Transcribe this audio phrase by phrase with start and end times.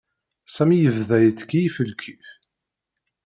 [0.55, 2.27] Sami yebda yettkeyyif lkif.